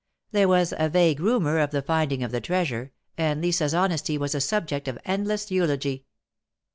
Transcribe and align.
There 0.31 0.47
was 0.47 0.73
a 0.75 0.89
vague 0.89 1.19
rumor 1.19 1.59
of 1.59 1.69
the 1.69 1.83
finding 1.83 2.23
of 2.23 2.31
the 2.31 2.41
treasure, 2.41 2.91
and 3.19 3.39
Lisa's 3.39 3.75
honesty 3.75 4.17
was 4.17 4.33
a 4.33 4.41
subject 4.41 4.87
of 4.87 4.97
endless 5.05 5.51
eulogy. 5.51 6.05